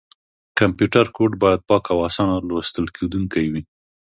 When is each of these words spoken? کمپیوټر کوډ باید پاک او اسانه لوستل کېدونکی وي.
کمپیوټر 0.59 1.05
کوډ 1.15 1.31
باید 1.43 1.59
پاک 1.69 1.83
او 1.93 1.99
اسانه 2.07 2.35
لوستل 2.47 2.85
کېدونکی 2.97 3.45
وي. 3.51 3.61